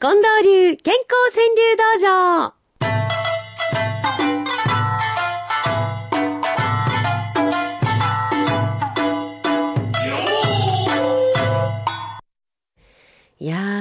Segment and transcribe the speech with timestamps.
[0.00, 2.59] 近藤流健康川柳道場。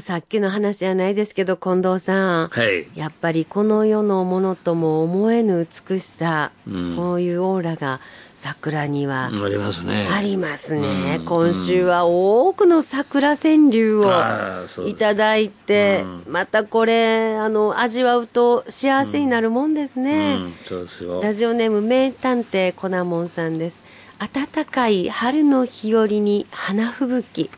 [0.00, 2.48] さっきの話じゃないですけど、近藤さん。
[2.48, 2.86] はい。
[2.94, 8.00] やっぱりこの世のものとも思えぬ美しさ、うんそういうオーラが
[8.34, 10.08] 桜にはありますね。
[10.10, 11.16] ありますね。
[11.18, 20.36] うん今週は多くの桜川柳をいただいて、うまたこれ、あの、味わうと幸せになるもんですね。
[20.36, 21.22] うん、そうですよ。
[21.22, 23.82] ラジオネーム名探偵コナモンさんです。
[24.18, 27.50] 暖かい春の日和に花吹雪。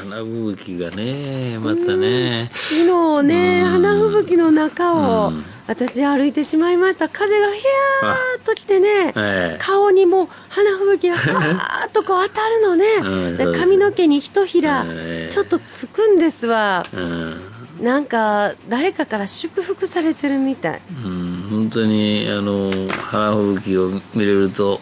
[0.00, 2.50] 花吹雪がね、またね。
[2.52, 7.08] 昨日ね、うん花吹雪の中をうん私歩いてしまいました。
[7.08, 13.52] 風がひゃーっと来てね、ええ顔にも花吹雪がふわーっとこう当たるのね。
[13.56, 16.84] 髪の毛にひとひらええちょっとつくんですわ。
[16.92, 17.40] うん。
[17.80, 20.82] なんか誰かから祝福されてるみたい。
[21.04, 24.80] うん、本当に、あの、花吹雪を見れると、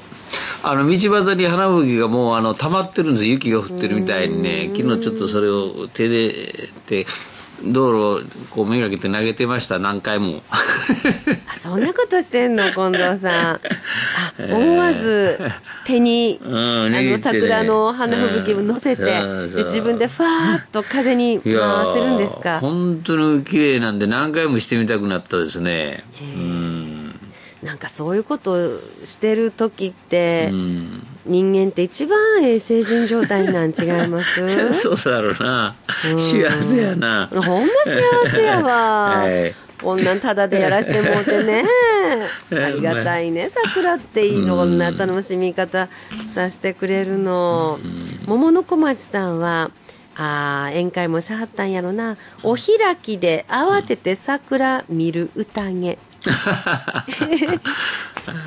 [0.63, 0.93] あの、道
[1.25, 7.07] 端に花吹雪がもう、あの、溜まってるんです雪が降ってるみたいにね、昨日ちょっとそれを手で、で、
[7.65, 10.43] 道路をこうめがけて投げてました、何回も。
[10.51, 13.55] あ、そんなことしてんの 近藤さん。
[13.57, 13.61] あ、
[14.39, 15.41] 思わず
[15.85, 16.57] 手に、うん
[16.95, 21.53] あの桜の花吹雪を乗せて、うんそうそうで自分でふわーっと風に回
[21.95, 22.61] せるんですか？
[22.61, 26.05] 本当に綺麗なんで何回もしてみたくなったですね。
[26.23, 26.58] うん。
[27.63, 31.07] なんかそういうことしてる時って、うん。
[31.27, 34.73] 人間って一番ええ成人状態なん違います？
[34.73, 35.75] そうだろうな。
[36.07, 37.29] うん幸せやな。
[37.31, 39.19] ほんま幸せやわ。
[39.27, 41.63] はいこんなんタダでやらしてもうてね。
[42.51, 45.89] ありがたいね、桜っていいの、こんな楽しみ方
[46.27, 47.79] させてくれるの。
[48.27, 49.71] 桃の小町さんは、
[50.17, 52.17] あー宴会もしはったんやろな。
[52.43, 55.97] お開きで慌てて桜見る宴。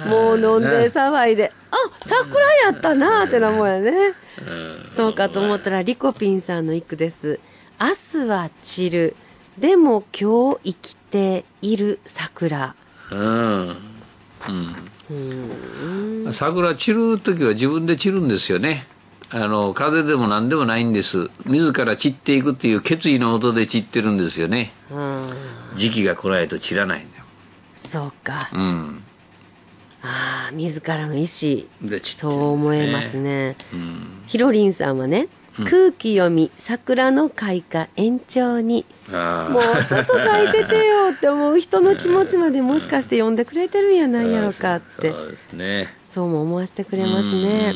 [0.08, 4.14] もう飲んで騒いで、 あ、桜やったなってなもんやね。
[4.96, 7.40] そうかと思ったら、リコピンさんの一句です。
[7.80, 7.88] 明
[8.24, 9.16] 日は散る。
[9.58, 12.76] でも今日生きている桜。
[13.12, 13.20] うん。
[13.20, 14.92] うーん。
[16.26, 16.34] うん。
[16.34, 18.88] 桜散る時は自分で散るんですよね。
[19.34, 21.30] あの、風でも何でもないんです。
[21.46, 24.74] 自ら散っていくっていう決意の音で散ってるんですよね。
[24.92, 25.30] あ
[25.76, 27.21] 時期が来ないと散らないんだ
[27.74, 28.50] そうか。
[28.54, 29.04] うん。
[30.04, 31.68] ああ、自らの意志。
[31.82, 33.56] で散ってるんですねそう思えますね。
[33.74, 34.24] うん。
[34.28, 35.28] ヒロリンさんはね、
[35.66, 38.86] 空気読み、桜の開花延長に。
[39.12, 45.12] あもうちょっと咲いててよって思う人の気持ちまで もしかして読んでくれてるんやないやろかって。
[45.12, 45.94] そうですね。
[46.04, 47.74] そうも思わせてくれますね。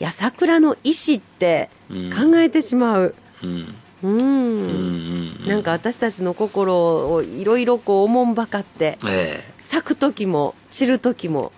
[0.00, 3.14] いや、桜の意志ってうん考えてしまう。
[3.42, 3.74] うん。
[4.04, 4.10] うん。
[4.10, 5.48] うんうん。
[5.48, 11.52] なんか私たちの心をいろいろこう、おもんばかって、え咲く時も散る時も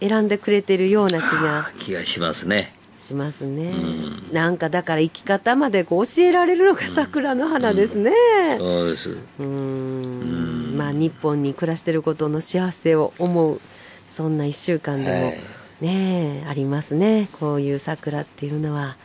[0.00, 2.74] 選んでくれてるような気えが気がしますね。
[2.96, 3.70] しますね。
[3.72, 8.12] んなんかだから生き方までこう教えられるのが桜の花ですね。
[8.58, 9.10] そうです。
[9.10, 10.76] うーん。
[10.76, 13.60] まあ日本に暮らしてることの幸せを思う、
[14.08, 15.38] そんな一週間でも、はい
[15.80, 17.28] ねえ、ありますね。
[17.38, 18.96] こういう桜っていうのは。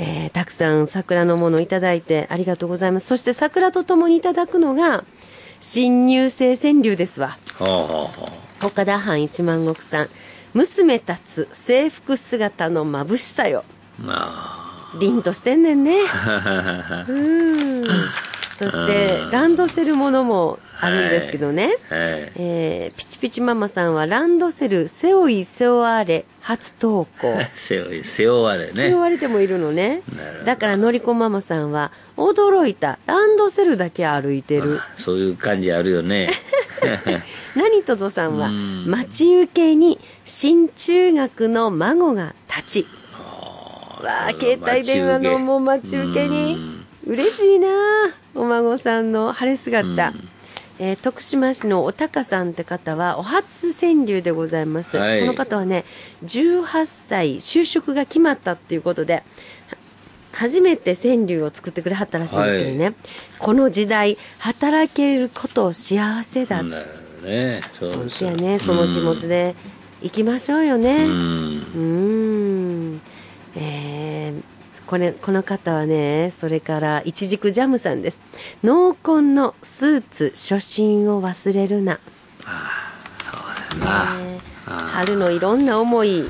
[0.00, 3.08] えーたくさん桜のものをいただいてありがとうございます。
[3.08, 5.04] そして桜とともにいただくのが、
[5.60, 7.36] 新入生川柳ですわ。
[7.58, 8.32] はあはあは
[8.62, 10.08] 岡田藩一万石さん。
[10.54, 13.64] 娘たつ制服姿の眩しさよ。
[14.00, 14.02] あ。
[14.94, 15.98] ま凛としてんねんね。
[16.08, 17.04] あ。
[17.08, 18.10] うーん。
[18.58, 21.66] そして、ランドセルものもあるんですけどね。
[21.66, 21.78] はい。
[22.36, 27.38] えーピチピチママさんはランドセル背負い背負われ初投稿。
[27.54, 28.72] 背負い、背負われね。
[28.72, 30.02] 背負われてもいるのね
[30.44, 32.98] だからのりこママさんは驚いた。
[33.06, 34.80] ランドセルだけ歩いてる。
[34.96, 36.30] そういう感じあるよね。
[37.54, 42.86] 何とぞさんはうん待ち受けに新中学の孫が立ち。
[44.02, 46.78] わあ、携帯電話のもう待ち受けに。
[47.08, 47.72] 嬉しいなあ
[48.34, 50.12] お孫さんの晴れ姿。
[50.80, 54.96] えー徳島市のおたかさんって方は、お初川柳でございます。
[54.96, 55.84] はいこの方はね、
[56.24, 59.22] 18歳就職が決まったっていうことで、は
[60.32, 62.94] 初めて川柳を作ってくれはったらしいんですけどね。
[63.40, 66.62] この時代、働けること幸せだ。
[66.62, 67.60] ね。
[67.78, 69.56] そう本ですね、その気持ちで
[70.00, 71.04] 行きましょうようね。
[71.06, 71.08] ん。
[71.08, 71.78] うー
[72.94, 73.00] ん。
[73.56, 74.42] えー
[74.88, 78.22] これ、この方はね、それから、いちじくジャムさんです。
[78.64, 82.00] 濃紺のスーツ、初心を忘れるな。
[83.78, 84.16] な。
[84.16, 86.24] ねあ春のいろんな思い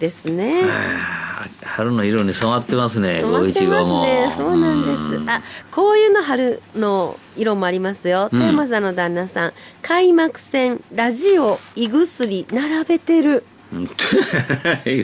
[0.00, 0.62] ですね。
[0.64, 4.32] あ春の色に染まってますね染まってますね。
[4.36, 5.30] そうなんです。
[5.30, 9.52] あこういうの春の色もありますよ、うん、テーマさんの旦那さん。
[9.82, 13.86] 開幕戦ラジオ胃薬並べてる胃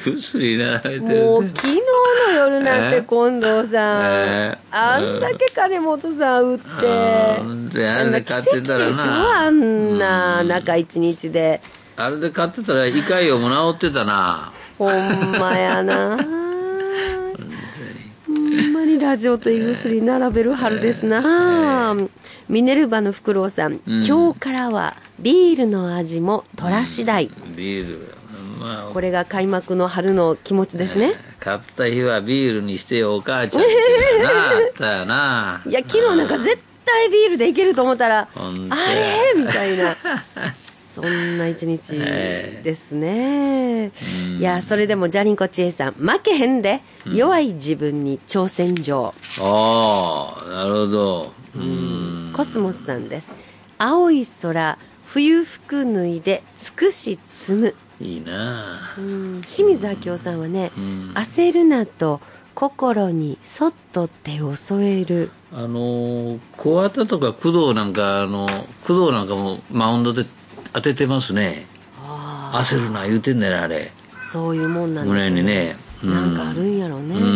[0.00, 1.80] 薬並べてるもう昨日の
[2.34, 4.58] 夜なんて近藤さん、え？
[4.72, 6.64] ー、あんだけ金本さん打って。
[7.38, 7.68] あん
[8.10, 8.22] な。
[8.22, 11.60] 奇跡でしょあんな中一日で。
[11.96, 14.52] あれで買ってたら胃潰瘍も治ってたな。
[14.78, 14.88] ほん
[15.38, 16.16] まやな。
[16.16, 16.22] ほ
[18.32, 22.10] んまにラジオと胃薬並べる春ですな、えー、
[22.48, 28.14] ミネルヴァのフクロウさん、うん、今日からはビールの味も虎次第、うん、ビール
[28.66, 33.64] まあ、これが開幕の春の気持ちですね、えー、買った日はビールにしてよお母ちゃんっ
[34.76, 35.62] てよな。
[35.68, 38.50] いや昨日なんか絶対ビールでいけると思ったらあ
[39.36, 39.40] れ？
[39.40, 39.96] みたいな。
[40.58, 43.92] そんな一日ですね、
[44.38, 49.12] いやそれでもジャリンコ知恵さん負けへんで、うん、弱い自分に挑戦状。
[49.38, 51.32] ああなるほど。
[51.54, 52.32] うん。
[52.34, 53.34] コスモスさんです。
[53.76, 62.20] 青い空冬服脱いでつくし積むいいなうん清水明夫さんはね、うん、焦るなと
[62.54, 65.30] 心にそっと手を添える。
[65.52, 68.46] あの小畑とか工藤なんかあの
[68.86, 70.26] 工藤なんかもマウンドで
[70.72, 71.66] 当ててますね。
[72.52, 73.92] 焦るな言うてんねんあれ。
[74.22, 75.42] そういうもんなんですね。
[75.42, 77.26] ね、うん、なんかあるんやろね、うんう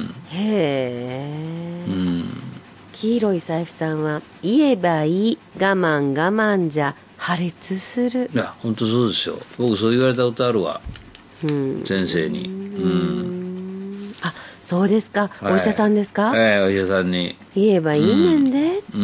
[0.00, 2.24] ん、へえ、うん、
[2.92, 6.94] 黄色い財布さんは言えばいい我慢我慢じゃ
[7.26, 8.30] 破裂する。
[8.32, 9.36] いや本当そうですよ。
[9.58, 10.80] 僕そう言われたことあるわ、
[11.42, 12.44] うん、先生に。
[12.46, 14.14] うん。
[14.22, 16.30] あそうですか、はい、お医者さんですか？
[16.30, 17.36] はい、お医者さんに。
[17.56, 18.96] 言えばいいねんでって、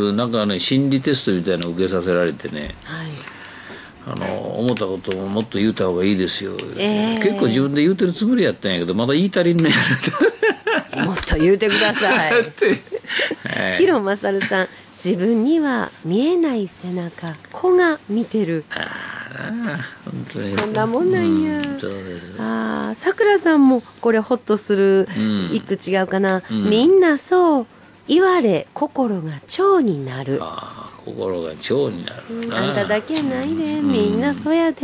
[0.00, 3.06] うん、なんかね心理テストみたいなの受けさせられてね、はい。
[4.08, 9.70] あの思ったことももっと言うた方がいいですよ、えー、結構自分で言うてるつもりやったんやけどまだ言い足りんね
[10.96, 12.32] やもっと言うてください。
[13.78, 14.68] 広勝さん
[15.02, 18.64] 自分には見えない背中子が見てる。
[18.70, 20.52] あ本当に。
[20.52, 27.66] そんなもんなんや、うん、あさくらさんもこれホッとする、うん、一句違うかな、うん、みんなそう
[28.08, 30.38] 言われ心が蝶になる。
[30.42, 32.22] あ心が蝶になる
[32.54, 34.80] あんただけやないで、みんなそうやで、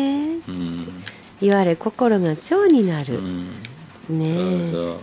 [1.40, 3.20] 言われ心が蝶になる、
[4.08, 4.96] ねえ。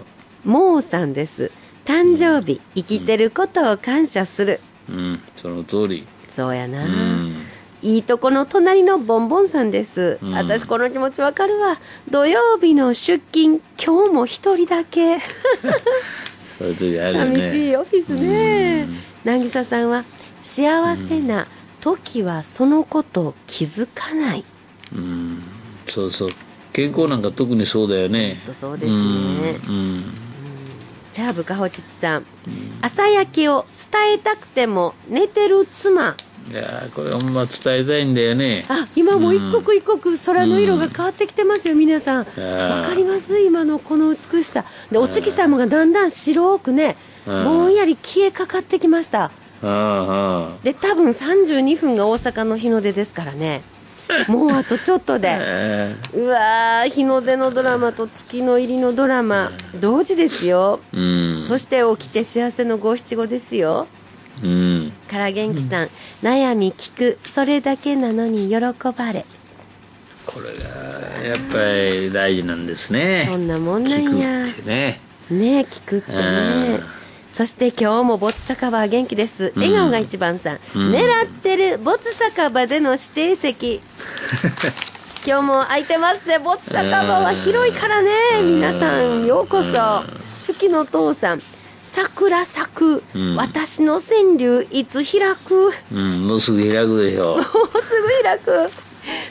[0.43, 1.51] もうさんです。
[1.85, 6.05] 誕生日、生きてることを感謝する、うん、その通り。
[6.27, 7.35] そうやな、うん、
[7.83, 11.79] いいとこの隣のボンボンさんです、うん、私この気持ちわかるわ。
[12.09, 15.19] 土曜日の出勤今日も一人だけ。
[16.57, 17.39] そういう時あるね。
[17.39, 18.87] 寂しいオフィスね。
[19.23, 20.03] 渚さんは
[20.41, 21.47] 幸せな
[21.81, 24.43] 時はそのこと気づかない。
[24.95, 25.43] うん。
[25.87, 26.31] そうそう。
[26.73, 28.39] 健康なんか特にそうだよね。
[28.59, 29.59] そうですね。
[29.67, 30.22] うん
[31.13, 32.25] じゃあ部下ほちちさん、
[32.81, 36.17] 朝焼けを伝えたくても寝てる妻。
[36.51, 38.65] いやこれほんま伝えたいんだよね。
[38.67, 42.25] あ今も一刻一刻空の色が変わってきてますよ、皆さん。
[42.25, 43.39] わかります？
[43.39, 44.65] 今のこの美しさ。
[44.91, 49.29] でお月様がだんだん白くねぼんやり消えかかってきました。
[49.61, 49.67] で
[50.73, 53.61] 多分32分が大阪の日の出ですからね
[54.27, 55.37] もうあとちょっとで、
[56.13, 59.51] うわ日の出のドラマと月の入りのドラマ。
[59.79, 63.87] 同時ですよ、うん、そして起きて幸せの五七五ですよ、
[64.43, 65.89] うん、から元気さん、うん、
[66.21, 67.17] 悩み聞く。
[67.25, 68.55] それだけなのに喜
[68.95, 69.25] ばれ。
[70.25, 73.27] これがやっぱり大事なんですね。
[73.29, 74.45] そんなもんなんや。
[74.65, 74.99] ね。
[75.29, 76.79] ね聞くってね
[77.33, 79.53] そして今日もボツ酒場は元気です。
[79.55, 80.59] 笑顔が一番さん。
[80.75, 83.81] うん、狙ってるボツ酒場での指定席。
[85.25, 86.37] 今日も空いてますぜ。
[86.37, 88.11] ボツ酒場は広いからね。
[88.43, 90.03] 皆さん、ようこそ。
[90.45, 91.41] 吹きの父さん。
[91.85, 98.71] 桜咲く、うん、私の川柳いつ開く、うん、もうすぐ開くでしょ もうすぐ開く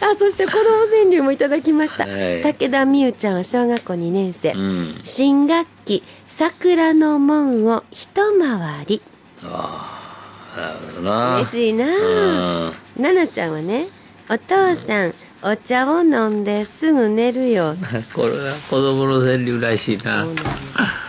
[0.00, 9.02] あそして子供川柳もいただきました、はい、武田美優ちゃんは小学校2年生、うん、新学期桜の門を一回り。
[9.44, 9.98] あ
[10.54, 11.86] あ嬉しいな。
[12.96, 13.88] 奈々ちゃんはね
[14.28, 17.74] お父さん、お茶を飲んですぐ寝るよ。
[18.14, 20.26] これは子供の川柳らしいな。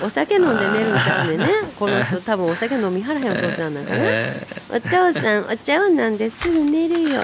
[0.04, 1.48] お酒飲んで寝るんちゃうねね。
[1.78, 7.24] この人多分お酒飲みはらへんお父ちゃんなんかな、 えー、お父さんお茶を飲んですぐ寝るよ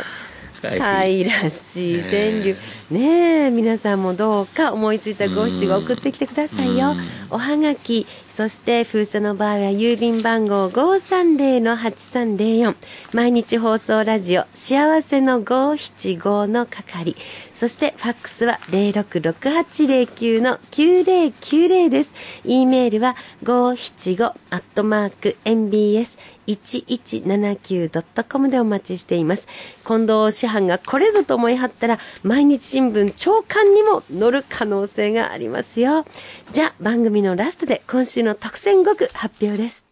[0.62, 2.58] はいらしい川柳。
[2.92, 6.96] ねえ、皆さんもどうか思いついた五七五送ってきてくださいよ。
[7.30, 12.75] おはがき、そして封書の場合は郵便番号530-8304。
[13.13, 17.16] 毎日放送ラジオ、幸せの575の係。
[17.54, 22.13] そしてファックスは066809の9090です。
[22.44, 26.18] e メールは575アットマーク mbs
[26.53, 29.48] 1179.com でお待ちしています。
[29.86, 36.06] 近藤師範がこれぞと思い張ったら、毎日新聞長官にも載る可能性がありますよ。
[36.51, 39.88] じゃあ、番組のラストで今週の特選5句発表です。